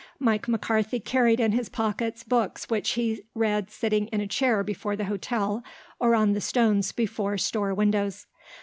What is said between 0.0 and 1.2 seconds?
Mike McCarthy